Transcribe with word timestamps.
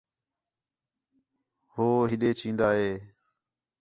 ہُو 1.73 1.87
ہِݙے 2.09 2.29
چین٘دا 2.39 2.69
ھے 2.77 2.89